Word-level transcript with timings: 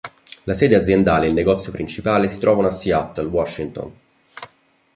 La 0.45 0.55
sede 0.55 0.75
aziendale 0.75 1.25
e 1.27 1.29
il 1.29 1.35
negozio 1.35 1.71
principale 1.71 2.27
si 2.27 2.39
trovano 2.39 2.69
a 2.69 2.71
Seattle, 2.71 3.27
Washington. 3.27 3.91